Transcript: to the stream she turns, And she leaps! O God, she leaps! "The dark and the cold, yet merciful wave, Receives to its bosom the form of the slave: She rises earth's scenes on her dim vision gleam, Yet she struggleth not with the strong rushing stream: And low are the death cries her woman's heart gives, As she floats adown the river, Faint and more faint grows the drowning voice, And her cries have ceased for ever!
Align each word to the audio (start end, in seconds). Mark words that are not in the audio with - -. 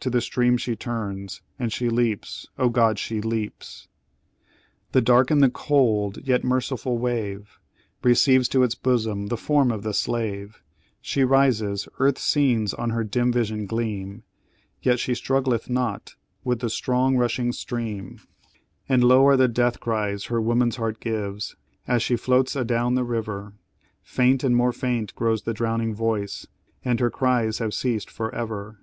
to 0.00 0.10
the 0.10 0.20
stream 0.20 0.56
she 0.56 0.74
turns, 0.74 1.42
And 1.60 1.72
she 1.72 1.88
leaps! 1.88 2.48
O 2.58 2.68
God, 2.70 2.98
she 2.98 3.20
leaps! 3.20 3.86
"The 4.90 5.00
dark 5.00 5.30
and 5.30 5.40
the 5.40 5.48
cold, 5.48 6.18
yet 6.26 6.42
merciful 6.42 6.98
wave, 6.98 7.60
Receives 8.02 8.48
to 8.48 8.64
its 8.64 8.74
bosom 8.74 9.28
the 9.28 9.36
form 9.36 9.70
of 9.70 9.84
the 9.84 9.94
slave: 9.94 10.60
She 11.00 11.22
rises 11.22 11.86
earth's 12.00 12.22
scenes 12.22 12.74
on 12.74 12.90
her 12.90 13.04
dim 13.04 13.30
vision 13.30 13.64
gleam, 13.66 14.24
Yet 14.82 14.98
she 14.98 15.12
struggleth 15.14 15.70
not 15.70 16.16
with 16.42 16.58
the 16.58 16.68
strong 16.68 17.16
rushing 17.16 17.52
stream: 17.52 18.18
And 18.88 19.04
low 19.04 19.24
are 19.28 19.36
the 19.36 19.46
death 19.46 19.78
cries 19.78 20.24
her 20.24 20.40
woman's 20.42 20.74
heart 20.74 20.98
gives, 20.98 21.54
As 21.86 22.02
she 22.02 22.16
floats 22.16 22.56
adown 22.56 22.96
the 22.96 23.04
river, 23.04 23.52
Faint 24.02 24.42
and 24.42 24.56
more 24.56 24.72
faint 24.72 25.14
grows 25.14 25.42
the 25.42 25.54
drowning 25.54 25.94
voice, 25.94 26.44
And 26.84 26.98
her 26.98 27.08
cries 27.08 27.58
have 27.58 27.72
ceased 27.72 28.10
for 28.10 28.34
ever! 28.34 28.80